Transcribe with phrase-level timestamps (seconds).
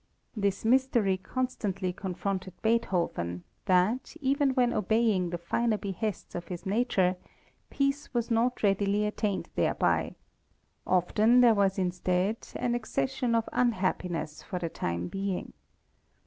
[0.35, 7.17] This mystery constantly confronted Beethoven, that, even when obeying the finer behests of his nature,
[7.69, 10.15] peace was not readily attained thereby;
[10.87, 15.53] often there was instead, an accession of unhappiness for the time being.